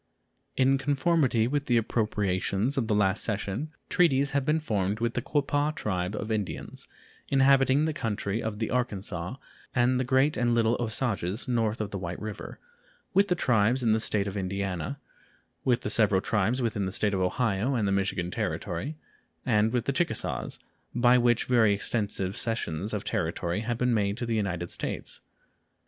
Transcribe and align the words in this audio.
In 0.57 0.79
conformity 0.79 1.47
with 1.47 1.67
the 1.67 1.77
appropriations 1.77 2.75
of 2.75 2.87
the 2.87 2.95
last 2.95 3.23
session, 3.23 3.69
treaties 3.87 4.31
have 4.31 4.43
been 4.43 4.59
formed 4.59 4.99
with 4.99 5.13
the 5.13 5.21
Quapaw 5.21 5.75
tribe 5.75 6.15
of 6.15 6.31
Indians, 6.31 6.87
inhabiting 7.29 7.85
the 7.85 7.93
country 7.93 8.41
on 8.41 8.57
the 8.57 8.71
Arkansaw, 8.71 9.37
and 9.75 9.99
the 9.99 10.03
Great 10.03 10.37
and 10.37 10.55
Little 10.55 10.75
Osages 10.79 11.47
north 11.47 11.79
of 11.79 11.91
the 11.91 11.99
White 11.99 12.19
River; 12.19 12.57
with 13.13 13.27
the 13.27 13.35
tribes 13.35 13.83
in 13.83 13.91
the 13.93 13.99
State 13.99 14.25
of 14.25 14.35
Indiana; 14.35 14.99
with 15.63 15.81
the 15.81 15.89
several 15.91 16.19
tribes 16.19 16.63
within 16.63 16.87
the 16.87 16.91
State 16.91 17.13
of 17.13 17.21
Ohio 17.21 17.75
and 17.75 17.87
the 17.87 17.91
Michigan 17.91 18.31
Territory, 18.31 18.95
and 19.45 19.71
with 19.71 19.85
the 19.85 19.93
Chickasaws, 19.93 20.57
by 20.95 21.19
which 21.19 21.45
very 21.45 21.75
extensive 21.75 22.35
cessions 22.35 22.91
of 22.95 23.03
territory 23.03 23.59
have 23.59 23.77
been 23.77 23.93
made 23.93 24.17
to 24.17 24.25
the 24.25 24.35
United 24.35 24.71
States. 24.71 25.21